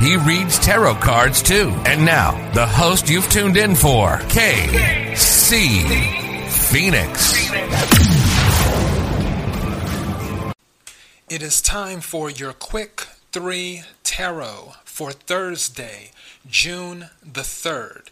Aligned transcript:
He 0.00 0.16
reads 0.16 0.58
tarot 0.58 0.96
cards 0.96 1.42
too. 1.42 1.72
And 1.86 2.04
now, 2.04 2.32
the 2.52 2.66
host 2.66 3.08
you've 3.08 3.28
tuned 3.30 3.56
in 3.56 3.74
for, 3.74 4.18
KC 4.28 5.80
Phoenix. 6.50 7.50
It 11.28 11.42
is 11.42 11.62
time 11.62 12.00
for 12.00 12.30
your 12.30 12.52
quick 12.52 13.08
three 13.32 13.82
tarot 14.02 14.74
for 14.84 15.10
Thursday, 15.10 16.10
June 16.48 17.10
the 17.22 17.40
3rd. 17.40 18.08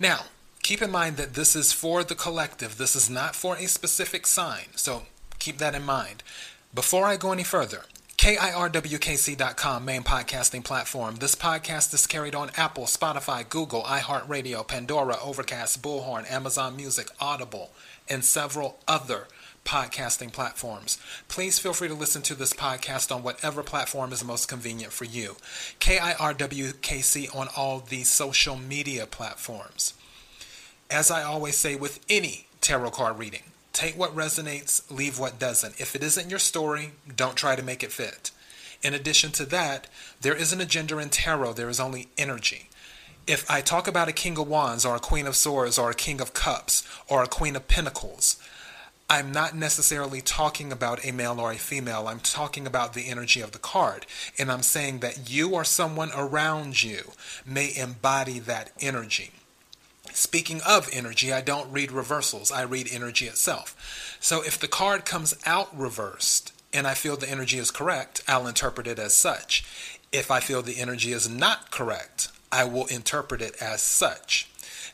Now, 0.00 0.24
keep 0.62 0.82
in 0.82 0.90
mind 0.90 1.16
that 1.16 1.34
this 1.34 1.54
is 1.54 1.72
for 1.72 2.02
the 2.02 2.14
collective. 2.14 2.76
This 2.78 2.96
is 2.96 3.08
not 3.08 3.36
for 3.36 3.56
a 3.56 3.66
specific 3.66 4.26
sign. 4.26 4.66
So 4.74 5.02
keep 5.38 5.58
that 5.58 5.74
in 5.74 5.84
mind. 5.84 6.22
Before 6.74 7.06
I 7.06 7.16
go 7.16 7.30
any 7.32 7.44
further, 7.44 7.82
KIRWKC.com, 8.24 9.84
main 9.84 10.02
podcasting 10.02 10.64
platform. 10.64 11.16
This 11.16 11.34
podcast 11.34 11.92
is 11.92 12.06
carried 12.06 12.34
on 12.34 12.50
Apple, 12.56 12.84
Spotify, 12.84 13.46
Google, 13.46 13.82
iHeartRadio, 13.82 14.66
Pandora, 14.66 15.18
Overcast, 15.22 15.82
Bullhorn, 15.82 16.30
Amazon 16.32 16.74
Music, 16.74 17.10
Audible, 17.20 17.72
and 18.08 18.24
several 18.24 18.78
other 18.88 19.28
podcasting 19.66 20.32
platforms. 20.32 20.96
Please 21.28 21.58
feel 21.58 21.74
free 21.74 21.88
to 21.88 21.92
listen 21.92 22.22
to 22.22 22.34
this 22.34 22.54
podcast 22.54 23.14
on 23.14 23.22
whatever 23.22 23.62
platform 23.62 24.10
is 24.10 24.24
most 24.24 24.48
convenient 24.48 24.94
for 24.94 25.04
you. 25.04 25.36
KIRWKC 25.80 27.36
on 27.36 27.48
all 27.54 27.80
the 27.80 28.04
social 28.04 28.56
media 28.56 29.06
platforms. 29.06 29.92
As 30.90 31.10
I 31.10 31.24
always 31.24 31.58
say 31.58 31.76
with 31.76 32.00
any 32.08 32.46
tarot 32.62 32.92
card 32.92 33.18
reading, 33.18 33.42
Take 33.74 33.98
what 33.98 34.14
resonates, 34.14 34.88
leave 34.88 35.18
what 35.18 35.40
doesn't. 35.40 35.80
If 35.80 35.96
it 35.96 36.02
isn't 36.04 36.30
your 36.30 36.38
story, 36.38 36.92
don't 37.14 37.34
try 37.34 37.56
to 37.56 37.62
make 37.62 37.82
it 37.82 37.90
fit. 37.90 38.30
In 38.82 38.94
addition 38.94 39.32
to 39.32 39.44
that, 39.46 39.88
there 40.20 40.36
isn't 40.36 40.60
a 40.60 40.64
gender 40.64 41.00
in 41.00 41.08
tarot, 41.08 41.54
there 41.54 41.68
is 41.68 41.80
only 41.80 42.06
energy. 42.16 42.68
If 43.26 43.50
I 43.50 43.60
talk 43.60 43.88
about 43.88 44.06
a 44.06 44.12
King 44.12 44.38
of 44.38 44.46
Wands 44.46 44.84
or 44.84 44.94
a 44.94 45.00
Queen 45.00 45.26
of 45.26 45.34
Swords 45.34 45.76
or 45.76 45.90
a 45.90 45.94
King 45.94 46.20
of 46.20 46.34
Cups 46.34 46.86
or 47.08 47.24
a 47.24 47.26
Queen 47.26 47.56
of 47.56 47.66
Pentacles, 47.66 48.36
I'm 49.10 49.32
not 49.32 49.56
necessarily 49.56 50.20
talking 50.20 50.70
about 50.70 51.04
a 51.04 51.12
male 51.12 51.40
or 51.40 51.50
a 51.50 51.56
female. 51.56 52.06
I'm 52.06 52.20
talking 52.20 52.68
about 52.68 52.94
the 52.94 53.08
energy 53.08 53.40
of 53.40 53.50
the 53.50 53.58
card. 53.58 54.06
And 54.38 54.52
I'm 54.52 54.62
saying 54.62 55.00
that 55.00 55.28
you 55.28 55.50
or 55.50 55.64
someone 55.64 56.10
around 56.14 56.84
you 56.84 57.10
may 57.44 57.74
embody 57.76 58.38
that 58.38 58.70
energy. 58.80 59.32
Speaking 60.12 60.60
of 60.66 60.88
energy, 60.92 61.32
I 61.32 61.40
don't 61.40 61.72
read 61.72 61.90
reversals, 61.90 62.52
I 62.52 62.62
read 62.62 62.88
energy 62.90 63.26
itself. 63.26 64.16
So 64.20 64.42
if 64.42 64.58
the 64.58 64.68
card 64.68 65.04
comes 65.04 65.34
out 65.46 65.76
reversed 65.76 66.52
and 66.72 66.86
I 66.86 66.94
feel 66.94 67.16
the 67.16 67.30
energy 67.30 67.58
is 67.58 67.70
correct, 67.70 68.22
I'll 68.28 68.46
interpret 68.46 68.86
it 68.86 68.98
as 68.98 69.14
such. 69.14 69.64
If 70.12 70.30
I 70.30 70.40
feel 70.40 70.62
the 70.62 70.78
energy 70.78 71.12
is 71.12 71.28
not 71.28 71.70
correct, 71.70 72.28
I 72.52 72.64
will 72.64 72.86
interpret 72.86 73.42
it 73.42 73.60
as 73.60 73.82
such. 73.82 74.48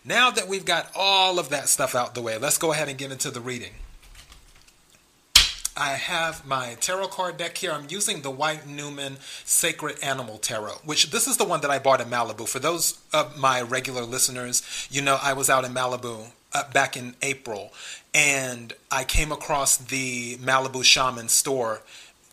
Now 0.05 0.31
that 0.31 0.49
we've 0.49 0.65
got 0.65 0.91
all 0.97 1.39
of 1.39 1.51
that 1.51 1.69
stuff 1.69 1.95
out 1.95 2.15
the 2.15 2.23
way, 2.23 2.39
let's 2.39 2.59
go 2.59 2.73
ahead 2.73 2.89
and 2.89 2.97
get 2.97 3.13
into 3.13 3.31
the 3.31 3.41
reading. 3.41 3.73
I 5.77 5.91
have 5.93 6.47
my 6.47 6.77
tarot 6.81 7.09
card 7.09 7.37
deck 7.37 7.57
here. 7.59 7.73
I'm 7.73 7.87
using 7.89 8.23
the 8.23 8.31
White 8.31 8.67
Newman 8.67 9.19
Sacred 9.45 10.03
Animal 10.03 10.39
Tarot, 10.39 10.81
which 10.85 11.11
this 11.11 11.27
is 11.27 11.37
the 11.37 11.45
one 11.45 11.61
that 11.61 11.71
I 11.71 11.79
bought 11.79 12.01
in 12.01 12.09
Malibu. 12.09 12.49
For 12.49 12.59
those 12.59 12.99
of 13.13 13.39
my 13.39 13.63
regular 13.63 14.03
listeners, 14.03 14.89
you 14.91 15.01
know 15.01 15.19
I 15.23 15.33
was 15.33 15.49
out 15.49 15.65
in 15.65 15.73
Malibu 15.73 16.33
uh, 16.53 16.71
back 16.73 16.97
in 16.97 17.15
April, 17.23 17.73
and 18.13 18.73
I 18.91 19.05
came 19.05 19.31
across 19.31 19.77
the 19.77 20.37
Malibu 20.39 20.85
Shaman 20.85 21.29
store 21.29 21.83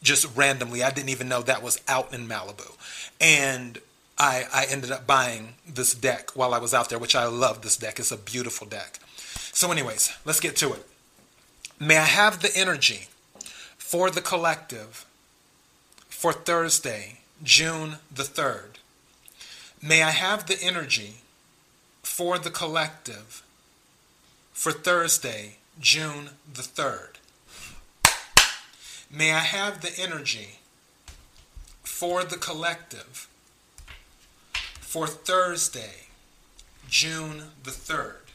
just 0.01 0.35
randomly. 0.35 0.83
I 0.83 0.89
didn't 0.89 1.09
even 1.09 1.29
know 1.29 1.41
that 1.43 1.61
was 1.63 1.79
out 1.87 2.13
in 2.13 2.27
Malibu, 2.27 2.75
and 3.21 3.79
I, 4.17 4.45
I 4.51 4.65
ended 4.65 4.91
up 4.91 5.05
buying 5.05 5.53
this 5.67 5.93
deck 5.93 6.31
while 6.35 6.53
I 6.53 6.57
was 6.57 6.73
out 6.73 6.89
there, 6.89 6.99
which 6.99 7.15
I 7.15 7.25
love. 7.25 7.61
This 7.61 7.77
deck 7.77 7.99
It's 7.99 8.11
a 8.11 8.17
beautiful 8.17 8.65
deck. 8.65 8.99
So, 9.53 9.71
anyways, 9.71 10.11
let's 10.25 10.39
get 10.39 10.55
to 10.57 10.73
it. 10.73 10.85
May 11.79 11.97
I 11.97 12.05
have 12.05 12.41
the 12.41 12.55
energy 12.55 13.07
for 13.87 14.11
the 14.11 14.19
collective 14.19 15.05
for 16.09 16.33
Thursday, 16.33 17.19
June 17.41 17.99
the 18.13 18.23
3rd. 18.23 18.79
May 19.81 20.03
I 20.03 20.09
have 20.09 20.45
the 20.45 20.61
energy 20.61 21.21
for 22.03 22.37
the 22.37 22.49
collective 22.49 23.43
for 24.51 24.73
Thursday, 24.73 25.55
June 25.79 26.31
the 26.53 26.63
3rd. 26.63 27.15
May 29.09 29.31
I 29.31 29.39
have 29.39 29.79
the 29.79 29.97
energy 29.97 30.59
for 31.81 32.25
the 32.25 32.35
collective 32.35 33.29
for 34.81 35.07
Thursday, 35.07 36.07
June 36.89 37.51
the 37.63 37.71
3rd. 37.71 38.27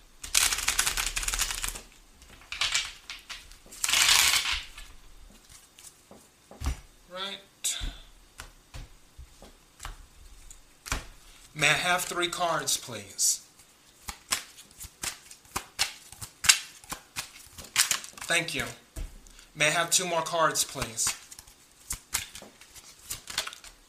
Right. 7.13 7.77
May 11.63 11.69
I 11.69 11.75
have 11.75 12.03
three 12.03 12.27
cards, 12.27 12.77
please? 12.77 13.47
Thank 18.27 18.53
you. 18.53 18.65
May 19.55 19.69
I 19.69 19.71
have 19.71 19.89
two 19.91 20.05
more 20.05 20.23
cards, 20.23 20.65
please? 20.65 21.09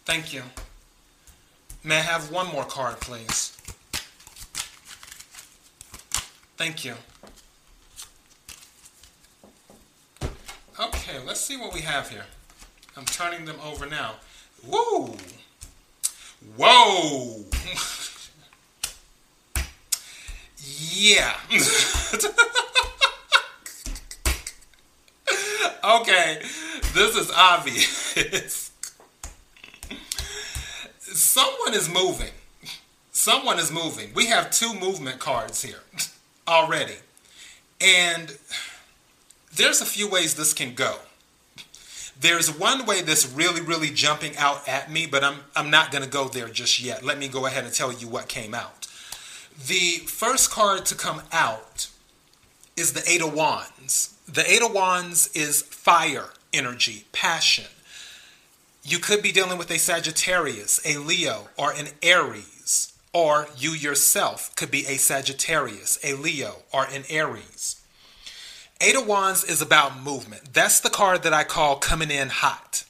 Thank 0.05 0.33
you. 0.33 0.43
May 1.83 1.97
I 1.97 2.01
have 2.01 2.29
one 2.29 2.45
more 2.45 2.63
card, 2.63 2.99
please? 2.99 3.57
Thank 6.57 6.85
you. 6.85 6.93
Okay, 10.79 11.17
let's 11.25 11.41
see 11.41 11.57
what 11.57 11.73
we 11.73 11.81
have 11.81 12.11
here. 12.11 12.25
I'm 12.95 13.05
turning 13.05 13.45
them 13.45 13.57
over 13.65 13.87
now. 13.87 14.17
Woo! 14.63 15.17
Whoa! 16.55 17.45
Yeah. 20.91 21.33
okay, 26.01 26.39
this 26.93 27.15
is 27.15 27.31
obvious. 27.35 28.71
Someone 30.99 31.73
is 31.73 31.89
moving. 31.89 32.31
Someone 33.11 33.59
is 33.59 33.71
moving. 33.71 34.11
We 34.13 34.27
have 34.27 34.51
two 34.51 34.73
movement 34.73 35.19
cards 35.19 35.61
here 35.61 35.83
already. 36.47 36.95
And 37.79 38.37
there's 39.55 39.81
a 39.81 39.85
few 39.85 40.09
ways 40.09 40.35
this 40.35 40.53
can 40.53 40.73
go. 40.73 40.97
There's 42.19 42.57
one 42.57 42.85
way 42.85 43.01
that's 43.01 43.31
really, 43.31 43.61
really 43.61 43.89
jumping 43.89 44.37
out 44.37 44.67
at 44.67 44.91
me, 44.91 45.05
but 45.05 45.23
I'm, 45.23 45.39
I'm 45.55 45.69
not 45.69 45.91
going 45.91 46.03
to 46.03 46.09
go 46.09 46.27
there 46.27 46.47
just 46.47 46.81
yet. 46.81 47.03
Let 47.03 47.17
me 47.17 47.27
go 47.27 47.45
ahead 47.45 47.65
and 47.65 47.73
tell 47.73 47.91
you 47.91 48.07
what 48.07 48.27
came 48.27 48.53
out. 48.53 48.87
The 49.67 50.03
first 50.07 50.49
card 50.49 50.85
to 50.87 50.95
come 50.95 51.21
out 51.31 51.89
is 52.75 52.93
the 52.93 53.03
Eight 53.07 53.21
of 53.21 53.33
Wands. 53.33 54.15
The 54.27 54.49
Eight 54.49 54.63
of 54.63 54.73
Wands 54.73 55.29
is 55.35 55.61
fire 55.61 56.29
energy, 56.53 57.05
passion. 57.11 57.65
You 58.83 58.99
could 58.99 59.21
be 59.21 59.31
dealing 59.31 59.57
with 59.57 59.71
a 59.71 59.77
Sagittarius, 59.77 60.81
a 60.85 60.97
Leo, 60.97 61.49
or 61.57 61.71
an 61.71 61.89
Aries, 62.01 62.93
or 63.13 63.47
you 63.57 63.71
yourself 63.71 64.55
could 64.55 64.71
be 64.71 64.85
a 64.87 64.97
Sagittarius, 64.97 65.99
a 66.03 66.15
Leo, 66.15 66.63
or 66.73 66.85
an 66.85 67.03
Aries. 67.09 67.82
Eight 68.83 68.97
of 68.97 69.07
Wands 69.07 69.45
is 69.45 69.61
about 69.61 70.01
movement. 70.03 70.53
That's 70.53 70.81
the 70.81 70.89
card 70.89 71.23
that 71.23 71.31
I 71.31 71.45
call 71.45 71.77
coming 71.77 72.11
in 72.11 72.27
hot, 72.27 72.83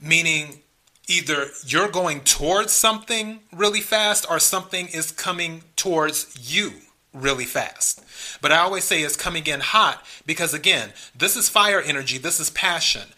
meaning 0.00 0.62
either 1.06 1.46
you're 1.64 1.88
going 1.88 2.22
towards 2.22 2.72
something 2.72 3.38
really 3.52 3.80
fast 3.80 4.26
or 4.28 4.40
something 4.40 4.88
is 4.88 5.12
coming 5.12 5.62
towards 5.76 6.52
you 6.52 6.72
really 7.12 7.44
fast. 7.44 8.04
But 8.42 8.50
I 8.50 8.58
always 8.58 8.82
say 8.82 9.02
it's 9.02 9.14
coming 9.14 9.46
in 9.46 9.60
hot 9.60 10.04
because, 10.26 10.52
again, 10.52 10.90
this 11.16 11.36
is 11.36 11.48
fire 11.48 11.80
energy, 11.80 12.18
this 12.18 12.40
is 12.40 12.50
passion. 12.50 13.08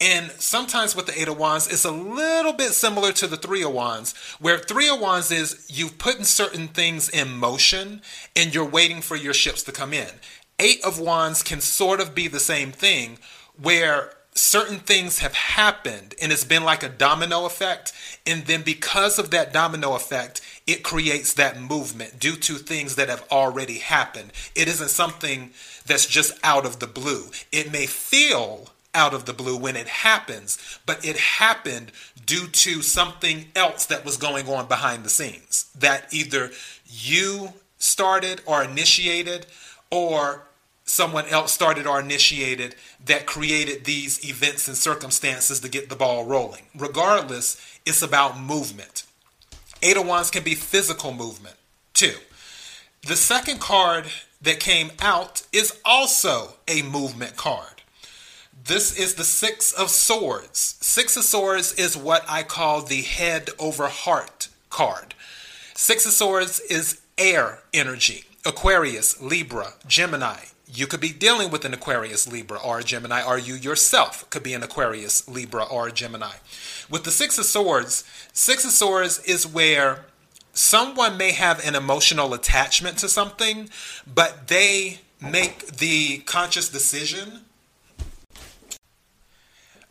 And 0.00 0.32
sometimes 0.32 0.96
with 0.96 1.06
the 1.06 1.18
Eight 1.18 1.28
of 1.28 1.38
Wands, 1.38 1.68
it's 1.68 1.84
a 1.84 1.92
little 1.92 2.52
bit 2.52 2.72
similar 2.72 3.12
to 3.12 3.28
the 3.28 3.36
Three 3.36 3.62
of 3.62 3.72
Wands, 3.72 4.12
where 4.40 4.58
Three 4.58 4.88
of 4.88 4.98
Wands 4.98 5.30
is 5.30 5.64
you've 5.70 5.98
put 5.98 6.26
certain 6.26 6.66
things 6.66 7.08
in 7.08 7.36
motion 7.36 8.02
and 8.34 8.52
you're 8.52 8.68
waiting 8.68 9.02
for 9.02 9.14
your 9.14 9.32
ships 9.32 9.62
to 9.62 9.72
come 9.72 9.92
in. 9.92 10.10
Eight 10.58 10.82
of 10.84 10.98
Wands 10.98 11.42
can 11.42 11.60
sort 11.60 12.00
of 12.00 12.14
be 12.14 12.28
the 12.28 12.40
same 12.40 12.72
thing, 12.72 13.18
where 13.60 14.12
certain 14.36 14.78
things 14.78 15.20
have 15.20 15.32
happened 15.32 16.14
and 16.20 16.30
it's 16.30 16.44
been 16.44 16.62
like 16.62 16.82
a 16.82 16.88
domino 16.88 17.46
effect. 17.46 17.92
And 18.26 18.44
then 18.44 18.62
because 18.62 19.18
of 19.18 19.30
that 19.30 19.52
domino 19.52 19.94
effect, 19.94 20.42
it 20.66 20.82
creates 20.82 21.32
that 21.34 21.60
movement 21.60 22.18
due 22.18 22.36
to 22.36 22.54
things 22.54 22.96
that 22.96 23.08
have 23.08 23.26
already 23.30 23.78
happened. 23.78 24.32
It 24.54 24.68
isn't 24.68 24.90
something 24.90 25.52
that's 25.86 26.06
just 26.06 26.38
out 26.44 26.66
of 26.66 26.80
the 26.80 26.86
blue. 26.86 27.30
It 27.50 27.72
may 27.72 27.86
feel 27.86 28.70
out 28.94 29.14
of 29.14 29.24
the 29.24 29.32
blue 29.32 29.56
when 29.56 29.76
it 29.76 29.88
happens, 29.88 30.58
but 30.86 31.04
it 31.04 31.16
happened 31.16 31.92
due 32.24 32.46
to 32.46 32.82
something 32.82 33.46
else 33.54 33.86
that 33.86 34.04
was 34.04 34.16
going 34.16 34.48
on 34.48 34.66
behind 34.66 35.04
the 35.04 35.10
scenes 35.10 35.70
that 35.78 36.12
either 36.12 36.50
you 36.86 37.52
started 37.78 38.40
or 38.46 38.64
initiated 38.64 39.46
or 39.90 40.45
someone 40.86 41.26
else 41.26 41.52
started 41.52 41.86
or 41.86 42.00
initiated 42.00 42.76
that 43.04 43.26
created 43.26 43.84
these 43.84 44.28
events 44.28 44.68
and 44.68 44.76
circumstances 44.76 45.60
to 45.60 45.68
get 45.68 45.88
the 45.88 45.96
ball 45.96 46.24
rolling. 46.24 46.62
Regardless, 46.74 47.60
it's 47.84 48.02
about 48.02 48.40
movement. 48.40 49.04
Eight 49.82 49.96
of 49.96 50.06
Wands 50.06 50.30
can 50.30 50.42
be 50.42 50.54
physical 50.54 51.12
movement 51.12 51.56
too. 51.92 52.14
The 53.06 53.16
second 53.16 53.60
card 53.60 54.06
that 54.40 54.60
came 54.60 54.92
out 55.00 55.42
is 55.52 55.78
also 55.84 56.54
a 56.68 56.82
movement 56.82 57.36
card. 57.36 57.82
This 58.64 58.98
is 58.98 59.14
the 59.14 59.24
Six 59.24 59.72
of 59.72 59.90
Swords. 59.90 60.76
Six 60.80 61.16
of 61.16 61.24
Swords 61.24 61.72
is 61.74 61.96
what 61.96 62.24
I 62.28 62.42
call 62.42 62.82
the 62.82 63.02
head 63.02 63.50
over 63.58 63.86
heart 63.86 64.48
card. 64.70 65.14
Six 65.74 66.06
of 66.06 66.12
Swords 66.12 66.58
is 66.60 67.00
air 67.18 67.60
energy. 67.72 68.24
Aquarius, 68.44 69.20
Libra, 69.20 69.74
Gemini. 69.86 70.46
You 70.66 70.86
could 70.86 71.00
be 71.00 71.12
dealing 71.12 71.50
with 71.50 71.64
an 71.64 71.72
Aquarius, 71.72 72.26
Libra, 72.26 72.58
or 72.58 72.80
a 72.80 72.84
Gemini, 72.84 73.22
or 73.22 73.38
you 73.38 73.54
yourself 73.54 74.28
could 74.30 74.42
be 74.42 74.54
an 74.54 74.62
Aquarius, 74.62 75.28
Libra, 75.28 75.64
or 75.64 75.88
a 75.88 75.92
Gemini. 75.92 76.34
With 76.90 77.04
the 77.04 77.10
Six 77.10 77.38
of 77.38 77.44
Swords, 77.44 78.04
Six 78.32 78.64
of 78.64 78.72
Swords 78.72 79.22
is 79.24 79.46
where 79.46 80.06
someone 80.52 81.16
may 81.16 81.32
have 81.32 81.64
an 81.64 81.74
emotional 81.74 82.34
attachment 82.34 82.98
to 82.98 83.08
something, 83.08 83.70
but 84.12 84.48
they 84.48 85.00
make 85.20 85.66
the 85.78 86.18
conscious 86.18 86.68
decision 86.68 87.40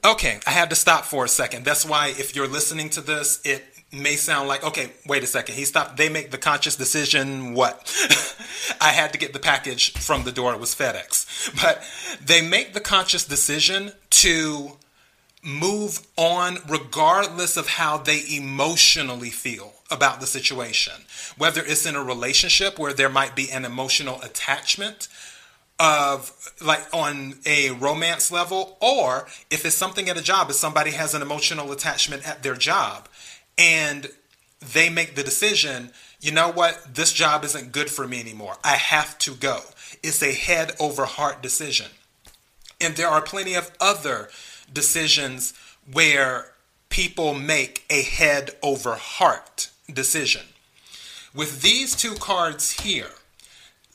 Okay, 0.06 0.40
I 0.46 0.52
had 0.52 0.70
to 0.70 0.76
stop 0.76 1.06
for 1.06 1.26
a 1.26 1.28
second. 1.28 1.66
That's 1.66 1.84
why 1.84 2.10
if 2.10 2.36
you're 2.36 2.48
listening 2.48 2.92
to 2.92 3.02
this, 3.02 3.42
it 3.44 3.64
may 3.96 4.16
sound 4.16 4.48
like, 4.48 4.64
okay, 4.64 4.92
wait 5.06 5.24
a 5.24 5.28
second. 5.28 5.56
He 5.56 5.66
stopped. 5.66 5.98
They 5.98 6.10
make 6.10 6.32
the 6.32 6.38
conscious 6.38 6.76
decision. 6.76 7.54
What? 7.54 7.92
I 8.82 8.90
had 8.90 9.12
to 9.14 9.20
get 9.20 9.34
the 9.34 9.40
package 9.40 9.94
from 9.94 10.24
the 10.24 10.32
door. 10.32 10.54
It 10.54 10.60
was 10.60 10.76
FedEx. 10.76 11.26
But 11.62 11.84
they 12.24 12.42
make 12.42 12.74
the 12.74 12.80
conscious 12.80 13.26
decision 13.26 13.92
to 14.10 14.78
move 15.44 16.06
on 16.18 16.58
regardless 16.68 17.56
of 17.56 17.68
how 17.68 17.98
they 17.98 18.24
emotionally 18.30 19.30
feel 19.30 19.74
about 19.92 20.20
the 20.20 20.28
situation. 20.28 20.94
Whether 21.38 21.62
it's 21.64 21.86
in 21.86 21.96
a 21.96 22.04
relationship 22.04 22.80
where 22.80 22.94
there 22.94 23.10
might 23.10 23.36
be 23.36 23.52
an 23.52 23.64
emotional 23.64 24.22
attachment 24.22 25.08
of 25.80 26.54
like 26.62 26.86
on 26.94 27.36
a 27.46 27.72
romance 27.72 28.32
level 28.32 28.78
or 28.80 29.28
if 29.52 29.66
it's 29.66 29.76
something 29.76 30.10
at 30.10 30.18
a 30.18 30.22
job 30.22 30.50
if 30.50 30.56
somebody 30.56 30.92
has 30.92 31.14
an 31.14 31.22
emotional 31.22 31.70
attachment 31.74 32.26
at 32.26 32.44
their 32.44 32.56
job 32.56 33.10
and 33.58 34.10
they 34.74 34.90
make 34.90 35.16
the 35.16 35.24
decision 35.24 35.92
you 36.22 36.32
know 36.32 36.52
what? 36.52 36.96
This 36.96 37.14
job 37.14 37.44
isn't 37.44 37.72
good 37.72 37.88
for 37.88 38.08
me 38.08 38.20
anymore. 38.20 38.56
I 38.64 38.78
have 38.78 39.16
to 39.20 39.36
go. 39.36 39.60
It's 40.02 40.24
a 40.24 40.34
head 40.34 40.72
over 40.80 41.06
heart 41.06 41.44
decision. 41.44 41.86
And 42.82 42.96
there 42.96 43.10
are 43.10 43.22
plenty 43.22 43.54
of 43.54 43.70
other 43.80 44.30
decisions 44.74 45.54
where 45.92 46.54
people 46.90 47.36
make 47.36 47.86
a 47.92 48.02
head 48.02 48.52
over 48.64 48.96
heart 48.96 49.70
decision. 49.94 50.42
With 51.32 51.62
these 51.62 51.96
two 51.96 52.16
cards 52.16 52.72
here 52.82 53.12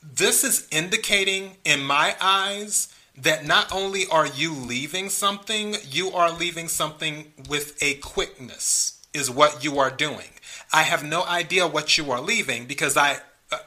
this 0.03 0.43
is 0.43 0.67
indicating, 0.71 1.57
in 1.63 1.83
my 1.83 2.15
eyes, 2.19 2.93
that 3.15 3.45
not 3.45 3.71
only 3.71 4.07
are 4.07 4.25
you 4.25 4.53
leaving 4.53 5.09
something, 5.09 5.75
you 5.87 6.11
are 6.11 6.31
leaving 6.31 6.67
something 6.67 7.33
with 7.47 7.77
a 7.83 7.95
quickness, 7.95 9.00
is 9.13 9.29
what 9.29 9.63
you 9.63 9.79
are 9.79 9.91
doing. 9.91 10.29
I 10.73 10.83
have 10.83 11.03
no 11.03 11.25
idea 11.25 11.67
what 11.67 11.97
you 11.97 12.11
are 12.11 12.21
leaving 12.21 12.65
because 12.65 12.95
I, 12.95 13.17
uh, 13.51 13.57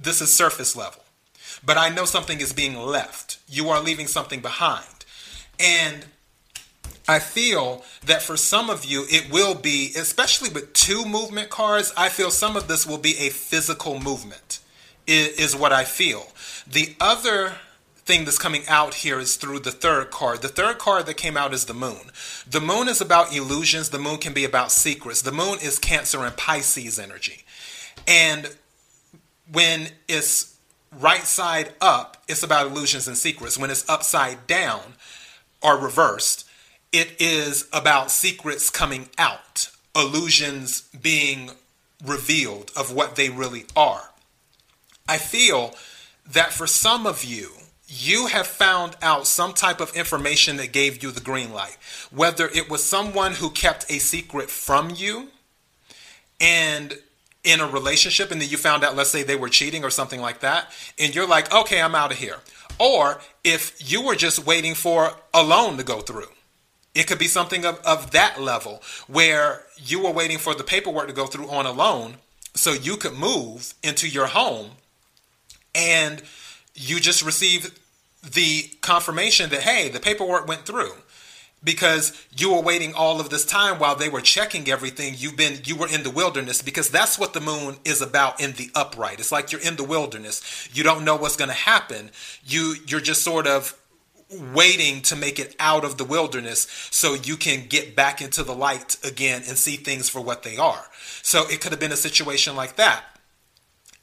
this 0.00 0.20
is 0.20 0.30
surface 0.30 0.74
level. 0.74 1.02
But 1.64 1.78
I 1.78 1.88
know 1.88 2.04
something 2.04 2.40
is 2.40 2.52
being 2.52 2.76
left. 2.76 3.38
You 3.48 3.68
are 3.70 3.80
leaving 3.80 4.06
something 4.06 4.40
behind. 4.40 5.04
And 5.58 6.06
I 7.08 7.18
feel 7.20 7.84
that 8.04 8.22
for 8.22 8.36
some 8.36 8.70
of 8.70 8.84
you, 8.84 9.04
it 9.08 9.32
will 9.32 9.54
be, 9.54 9.92
especially 9.96 10.50
with 10.50 10.72
two 10.72 11.04
movement 11.04 11.50
cards, 11.50 11.92
I 11.96 12.10
feel 12.10 12.30
some 12.30 12.56
of 12.56 12.68
this 12.68 12.86
will 12.86 12.98
be 12.98 13.16
a 13.18 13.30
physical 13.30 13.98
movement 13.98 14.60
is, 15.06 15.28
is 15.38 15.56
what 15.56 15.72
I 15.72 15.84
feel. 15.84 16.26
The 16.66 16.94
other 17.00 17.54
thing 18.08 18.24
that's 18.24 18.38
coming 18.38 18.62
out 18.68 18.94
here 18.94 19.20
is 19.20 19.36
through 19.36 19.58
the 19.58 19.70
third 19.70 20.10
card. 20.10 20.40
The 20.40 20.48
third 20.48 20.78
card 20.78 21.04
that 21.04 21.18
came 21.18 21.36
out 21.36 21.52
is 21.52 21.66
the 21.66 21.74
moon. 21.74 22.10
The 22.50 22.60
moon 22.60 22.88
is 22.88 23.02
about 23.02 23.36
illusions. 23.36 23.90
The 23.90 23.98
moon 23.98 24.16
can 24.16 24.32
be 24.32 24.46
about 24.46 24.72
secrets. 24.72 25.20
The 25.20 25.30
moon 25.30 25.58
is 25.60 25.78
Cancer 25.78 26.24
and 26.24 26.34
Pisces 26.34 26.98
energy. 26.98 27.44
And 28.06 28.56
when 29.52 29.88
it's 30.08 30.56
right 30.98 31.24
side 31.24 31.74
up, 31.82 32.16
it's 32.28 32.42
about 32.42 32.68
illusions 32.68 33.06
and 33.06 33.16
secrets. 33.16 33.58
When 33.58 33.70
it's 33.70 33.86
upside 33.90 34.46
down 34.46 34.94
or 35.62 35.76
reversed, 35.76 36.48
it 36.92 37.14
is 37.20 37.68
about 37.74 38.10
secrets 38.10 38.70
coming 38.70 39.10
out, 39.18 39.70
illusions 39.94 40.88
being 40.98 41.50
revealed 42.02 42.72
of 42.74 42.90
what 42.90 43.16
they 43.16 43.28
really 43.28 43.66
are. 43.76 44.12
I 45.06 45.18
feel 45.18 45.74
that 46.32 46.54
for 46.54 46.66
some 46.66 47.06
of 47.06 47.22
you, 47.22 47.57
you 47.88 48.26
have 48.26 48.46
found 48.46 48.96
out 49.00 49.26
some 49.26 49.54
type 49.54 49.80
of 49.80 49.96
information 49.96 50.58
that 50.58 50.72
gave 50.72 51.02
you 51.02 51.10
the 51.10 51.20
green 51.20 51.52
light. 51.52 51.76
Whether 52.10 52.46
it 52.46 52.70
was 52.70 52.84
someone 52.84 53.32
who 53.32 53.50
kept 53.50 53.90
a 53.90 53.98
secret 53.98 54.50
from 54.50 54.90
you 54.94 55.28
and 56.38 56.98
in 57.44 57.60
a 57.60 57.66
relationship, 57.66 58.30
and 58.30 58.40
then 58.40 58.48
you 58.50 58.58
found 58.58 58.84
out, 58.84 58.94
let's 58.94 59.08
say 59.08 59.22
they 59.22 59.36
were 59.36 59.48
cheating 59.48 59.84
or 59.84 59.90
something 59.90 60.20
like 60.20 60.40
that, 60.40 60.70
and 60.98 61.14
you're 61.14 61.26
like, 61.26 61.52
okay, 61.54 61.80
I'm 61.80 61.94
out 61.94 62.12
of 62.12 62.18
here. 62.18 62.36
Or 62.78 63.20
if 63.42 63.90
you 63.90 64.02
were 64.02 64.14
just 64.14 64.44
waiting 64.44 64.74
for 64.74 65.12
a 65.32 65.42
loan 65.42 65.78
to 65.78 65.82
go 65.82 66.00
through, 66.00 66.28
it 66.94 67.06
could 67.06 67.18
be 67.18 67.26
something 67.26 67.64
of, 67.64 67.80
of 67.86 68.10
that 68.10 68.40
level 68.40 68.82
where 69.06 69.64
you 69.76 70.02
were 70.02 70.10
waiting 70.10 70.38
for 70.38 70.54
the 70.54 70.64
paperwork 70.64 71.06
to 71.06 71.14
go 71.14 71.26
through 71.26 71.48
on 71.48 71.64
a 71.64 71.72
loan 71.72 72.16
so 72.54 72.72
you 72.72 72.96
could 72.96 73.14
move 73.14 73.74
into 73.82 74.08
your 74.08 74.26
home 74.26 74.72
and 75.74 76.22
you 76.78 77.00
just 77.00 77.24
receive 77.24 77.78
the 78.22 78.62
confirmation 78.80 79.50
that 79.50 79.62
hey 79.62 79.88
the 79.88 80.00
paperwork 80.00 80.46
went 80.46 80.66
through. 80.66 80.92
Because 81.64 82.12
you 82.36 82.52
were 82.52 82.62
waiting 82.62 82.94
all 82.94 83.20
of 83.20 83.30
this 83.30 83.44
time 83.44 83.80
while 83.80 83.96
they 83.96 84.08
were 84.08 84.20
checking 84.20 84.68
everything. 84.70 85.14
You've 85.16 85.36
been 85.36 85.60
you 85.64 85.74
were 85.74 85.88
in 85.88 86.04
the 86.04 86.10
wilderness 86.10 86.62
because 86.62 86.88
that's 86.88 87.18
what 87.18 87.32
the 87.32 87.40
moon 87.40 87.78
is 87.84 88.00
about 88.00 88.40
in 88.40 88.52
the 88.52 88.70
upright. 88.76 89.18
It's 89.18 89.32
like 89.32 89.50
you're 89.50 89.60
in 89.60 89.74
the 89.74 89.82
wilderness. 89.82 90.68
You 90.72 90.84
don't 90.84 91.04
know 91.04 91.16
what's 91.16 91.34
going 91.34 91.50
to 91.50 91.56
happen. 91.56 92.12
You 92.44 92.76
you're 92.86 93.00
just 93.00 93.24
sort 93.24 93.48
of 93.48 93.76
waiting 94.54 95.02
to 95.02 95.16
make 95.16 95.40
it 95.40 95.56
out 95.58 95.84
of 95.84 95.98
the 95.98 96.04
wilderness 96.04 96.68
so 96.92 97.14
you 97.14 97.36
can 97.36 97.66
get 97.66 97.96
back 97.96 98.20
into 98.22 98.44
the 98.44 98.54
light 98.54 98.96
again 99.02 99.42
and 99.48 99.58
see 99.58 99.74
things 99.74 100.08
for 100.08 100.20
what 100.20 100.44
they 100.44 100.56
are. 100.58 100.84
So 101.22 101.48
it 101.48 101.60
could 101.60 101.72
have 101.72 101.80
been 101.80 101.92
a 101.92 101.96
situation 101.96 102.54
like 102.54 102.76
that 102.76 103.17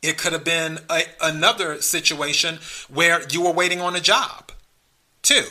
it 0.05 0.17
could 0.17 0.33
have 0.33 0.43
been 0.43 0.79
a, 0.89 1.03
another 1.21 1.81
situation 1.81 2.59
where 2.93 3.21
you 3.29 3.41
were 3.41 3.51
waiting 3.51 3.81
on 3.81 3.95
a 3.95 4.01
job, 4.01 4.51
too. 5.21 5.45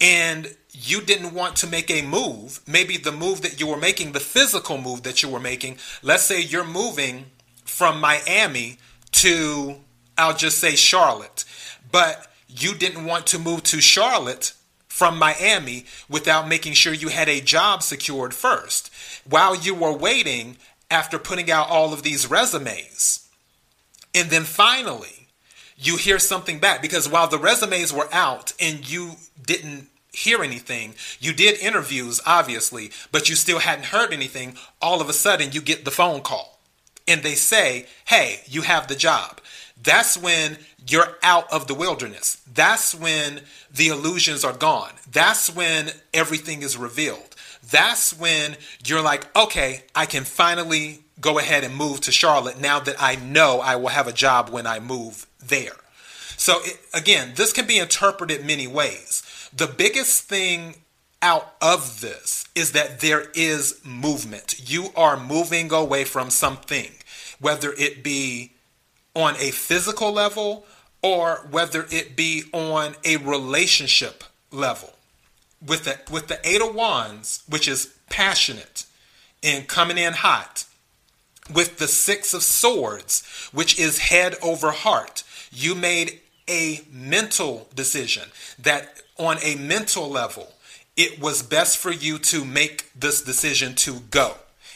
And 0.00 0.54
you 0.72 1.00
didn't 1.00 1.34
want 1.34 1.56
to 1.56 1.66
make 1.66 1.90
a 1.90 2.02
move. 2.02 2.60
Maybe 2.66 2.96
the 2.96 3.12
move 3.12 3.42
that 3.42 3.60
you 3.60 3.66
were 3.66 3.76
making, 3.76 4.12
the 4.12 4.20
physical 4.20 4.78
move 4.78 5.02
that 5.02 5.22
you 5.22 5.28
were 5.28 5.40
making, 5.40 5.78
let's 6.02 6.24
say 6.24 6.40
you're 6.40 6.64
moving 6.64 7.26
from 7.64 8.00
Miami 8.00 8.78
to, 9.12 9.76
I'll 10.16 10.36
just 10.36 10.58
say 10.58 10.74
Charlotte. 10.74 11.44
But 11.90 12.26
you 12.48 12.74
didn't 12.74 13.04
want 13.04 13.26
to 13.28 13.38
move 13.38 13.62
to 13.64 13.80
Charlotte 13.80 14.54
from 14.88 15.18
Miami 15.18 15.86
without 16.08 16.48
making 16.48 16.74
sure 16.74 16.92
you 16.92 17.08
had 17.08 17.28
a 17.28 17.40
job 17.40 17.82
secured 17.82 18.34
first. 18.34 18.90
While 19.28 19.54
you 19.54 19.74
were 19.74 19.96
waiting 19.96 20.56
after 20.90 21.18
putting 21.18 21.50
out 21.50 21.68
all 21.68 21.92
of 21.92 22.02
these 22.02 22.30
resumes, 22.30 23.21
and 24.14 24.30
then 24.30 24.44
finally, 24.44 25.28
you 25.76 25.96
hear 25.96 26.18
something 26.18 26.58
back 26.58 26.82
because 26.82 27.08
while 27.08 27.28
the 27.28 27.38
resumes 27.38 27.92
were 27.92 28.08
out 28.12 28.52
and 28.60 28.88
you 28.88 29.12
didn't 29.44 29.88
hear 30.12 30.42
anything. 30.42 30.94
You 31.20 31.32
did 31.32 31.58
interviews, 31.60 32.20
obviously, 32.26 32.90
but 33.10 33.28
you 33.28 33.34
still 33.34 33.60
hadn't 33.60 33.86
heard 33.86 34.12
anything. 34.12 34.56
All 34.80 35.00
of 35.00 35.08
a 35.08 35.14
sudden, 35.14 35.52
you 35.52 35.60
get 35.60 35.84
the 35.84 35.90
phone 35.90 36.20
call 36.20 36.58
and 37.08 37.22
they 37.22 37.34
say, 37.34 37.86
Hey, 38.04 38.40
you 38.46 38.62
have 38.62 38.88
the 38.88 38.94
job. 38.94 39.40
That's 39.82 40.16
when 40.16 40.58
you're 40.86 41.16
out 41.22 41.50
of 41.52 41.66
the 41.66 41.74
wilderness. 41.74 42.40
That's 42.52 42.94
when 42.94 43.40
the 43.74 43.88
illusions 43.88 44.44
are 44.44 44.52
gone. 44.52 44.92
That's 45.10 45.54
when 45.54 45.90
everything 46.14 46.62
is 46.62 46.76
revealed. 46.76 47.34
That's 47.68 48.16
when 48.16 48.56
you're 48.84 49.02
like, 49.02 49.34
okay, 49.36 49.82
I 49.94 50.06
can 50.06 50.24
finally 50.24 51.01
go 51.20 51.38
ahead 51.38 51.64
and 51.64 51.74
move 51.74 52.00
to 52.02 52.12
Charlotte 52.12 52.60
now 52.60 52.80
that 52.80 52.96
I 53.00 53.16
know 53.16 53.60
I 53.60 53.76
will 53.76 53.88
have 53.88 54.08
a 54.08 54.12
job 54.12 54.50
when 54.50 54.66
I 54.66 54.80
move 54.80 55.26
there. 55.40 55.76
So, 56.36 56.58
it, 56.62 56.80
again, 56.92 57.32
this 57.36 57.52
can 57.52 57.66
be 57.66 57.78
interpreted 57.78 58.44
many 58.44 58.66
ways. 58.66 59.22
The 59.54 59.66
biggest 59.66 60.24
thing 60.24 60.76
out 61.22 61.54
of 61.62 62.00
this 62.00 62.46
is 62.54 62.72
that 62.72 63.00
there 63.00 63.26
is 63.34 63.80
movement. 63.84 64.68
You 64.68 64.88
are 64.96 65.16
moving 65.16 65.72
away 65.72 66.04
from 66.04 66.30
something, 66.30 66.90
whether 67.38 67.72
it 67.72 68.02
be 68.02 68.52
on 69.14 69.36
a 69.36 69.52
physical 69.52 70.12
level 70.12 70.66
or 71.02 71.46
whether 71.50 71.86
it 71.90 72.16
be 72.16 72.44
on 72.52 72.94
a 73.04 73.18
relationship 73.18 74.24
level. 74.50 74.94
With 75.64 75.84
the 75.84 75.98
with 76.10 76.26
the 76.26 76.40
eight 76.44 76.60
of 76.60 76.74
wands, 76.74 77.44
which 77.48 77.68
is 77.68 77.94
passionate 78.10 78.84
and 79.44 79.68
coming 79.68 79.96
in 79.96 80.12
hot, 80.12 80.64
with 81.52 81.78
the 81.78 81.88
six 81.88 82.34
of 82.34 82.42
swords, 82.42 83.48
which 83.52 83.78
is 83.78 83.98
head 83.98 84.36
over 84.42 84.70
heart, 84.70 85.24
you 85.50 85.74
made 85.74 86.20
a 86.48 86.80
mental 86.90 87.68
decision 87.74 88.28
that 88.58 89.02
on 89.18 89.38
a 89.42 89.56
mental 89.56 90.08
level, 90.08 90.52
it 90.96 91.20
was 91.20 91.42
best 91.42 91.78
for 91.78 91.92
you 91.92 92.18
to 92.18 92.44
make 92.44 92.90
this 92.94 93.22
decision 93.22 93.74
to 93.74 94.00
go. 94.10 94.34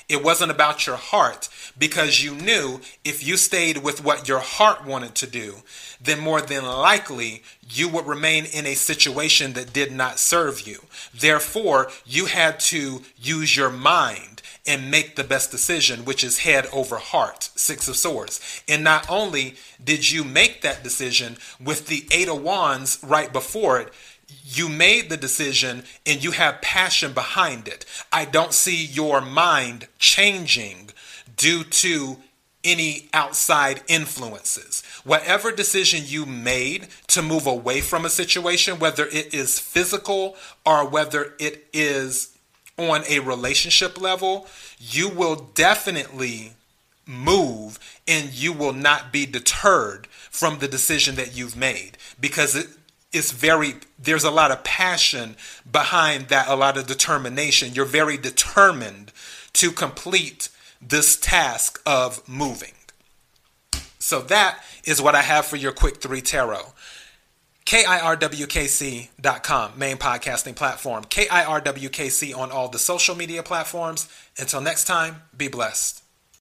It 0.09 0.23
wasn't 0.23 0.53
about 0.53 0.87
your 0.87 0.97
heart 0.97 1.49
because 1.77 2.23
you 2.23 2.35
knew 2.35 2.81
if 3.05 3.27
you 3.27 3.37
stayed 3.37 3.79
with 3.79 4.05
what 4.05 4.29
your 4.29 4.39
heart 4.39 4.87
wanted 4.87 5.17
to 5.17 5.27
do, 5.27 5.57
then 6.01 6.21
more 6.21 6.41
than 6.41 6.65
likely 6.65 7.43
you 7.69 7.89
would 7.89 8.07
remain 8.07 8.45
in 8.45 8.67
a 8.67 8.75
situation 8.75 9.55
that 9.55 9.73
did 9.73 9.91
not 9.91 10.21
serve 10.21 10.67
you. 10.67 10.85
Therefore, 11.13 11.91
you 12.05 12.27
had 12.27 12.61
to 12.61 13.03
use 13.17 13.57
your 13.57 13.71
mind 13.71 14.36
and 14.67 14.91
make 14.91 15.17
the 15.17 15.25
best 15.25 15.51
decision, 15.51 16.05
which 16.05 16.25
is 16.25 16.39
head 16.39 16.67
over 16.73 16.97
heart, 16.97 17.51
Six 17.55 17.89
of 17.89 17.97
Swords. 17.97 18.63
And 18.69 18.83
not 18.83 19.09
only 19.09 19.57
did 19.83 20.11
you 20.11 20.25
make 20.25 20.63
that 20.63 20.83
decision 20.83 21.37
with 21.63 21.87
the 21.87 22.07
Eight 22.11 22.29
of 22.29 22.43
Wands 22.43 22.99
right 23.03 23.33
before 23.33 23.81
it, 23.81 23.93
you 24.45 24.69
made 24.69 25.09
the 25.09 25.17
decision 25.17 25.85
and 26.05 26.23
you 26.23 26.33
have 26.33 26.61
passion 26.61 27.13
behind 27.13 27.69
it. 27.69 27.85
I 28.13 28.25
don't 28.25 28.53
see 28.53 28.85
your 28.85 29.21
mind 29.21 29.87
changing 29.99 30.91
due 31.37 31.65
to 31.65 32.19
any 32.65 33.09
outside 33.15 33.83
influences. 33.87 34.83
Whatever 35.05 35.53
decision 35.53 36.03
you 36.05 36.27
made 36.27 36.89
to 37.07 37.23
move 37.23 37.47
away 37.47 37.81
from 37.81 38.05
a 38.05 38.11
situation, 38.11 38.81
whether 38.81 39.07
it 39.07 39.33
is 39.33 39.61
physical 39.61 40.37
or 40.65 40.89
whether 40.89 41.35
it 41.39 41.69
is 41.73 42.36
on 42.79 43.03
a 43.09 43.21
relationship 43.21 44.01
level, 44.01 44.47
you 44.79 45.09
will 45.09 45.37
definitely 45.55 46.53
move 47.07 47.79
and 48.07 48.33
you 48.33 48.53
will 48.53 48.73
not 48.73 49.13
be 49.13 49.27
deterred 49.27 50.07
from 50.09 50.59
the 50.59 50.69
decision 50.69 51.15
that 51.15 51.37
you've 51.37 51.57
made 51.57 51.93
because 52.21 52.57
it, 52.57 52.67
it's 53.13 53.31
very 53.31 53.75
there's 53.99 54.25
a 54.25 54.31
lot 54.31 54.51
of 54.51 54.65
passion 54.65 55.37
behind 55.71 56.29
that 56.29 56.49
a 56.49 56.57
lot 56.57 56.77
of 56.77 56.87
determination. 56.87 57.73
You're 57.75 57.85
very 57.85 58.17
determined 58.17 59.13
to 59.55 59.71
complete 59.71 60.49
this 60.83 61.17
task 61.17 61.81
of 61.87 62.29
moving. 62.29 62.73
So 63.99 64.21
that 64.23 64.61
is 64.85 65.03
what 65.03 65.17
i 65.17 65.23
have 65.23 65.47
for 65.47 65.57
your 65.57 65.73
quick 65.73 66.01
three 66.01 66.21
tarot 66.21 66.73
KIRWKC.com, 67.67 69.09
main 69.79 69.97
podcasting 69.97 70.55
platform. 70.55 71.05
KIRWKC 71.05 72.37
on 72.37 72.51
all 72.53 72.69
the 72.69 72.79
social 72.79 73.17
media 73.17 73.43
platforms. 73.43 74.09
Until 74.39 74.61
next 74.61 74.85
time, 74.85 75.23
be 75.37 75.49
blessed. 75.49 76.06